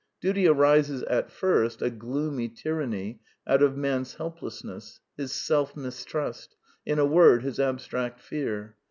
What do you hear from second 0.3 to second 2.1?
arises at first, a